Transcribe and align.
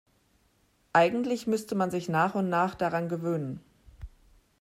Eigentlich 0.93 1.45
müsste 1.45 1.75
man 1.75 1.91
sich 1.91 2.09
nach 2.09 2.33
und 2.33 2.49
nach 2.49 2.73
daran 2.73 3.07
gewöhnen. 3.07 3.61